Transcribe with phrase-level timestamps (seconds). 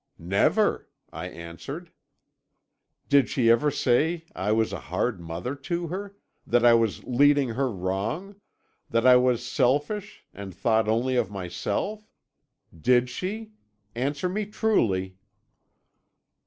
[0.17, 1.91] "'Never!' I answered.
[3.07, 6.15] "'Did she ever say I was a hard mother to her
[6.47, 8.37] that I was leading her wrong
[8.89, 12.09] that I was selfish, and thought only of myself?
[12.75, 13.51] Did she?
[13.93, 15.19] Answer me truly.'